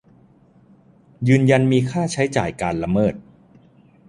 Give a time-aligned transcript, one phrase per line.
[1.27, 3.13] ยืนยันมีค่าใช้จ่ายการละเมิด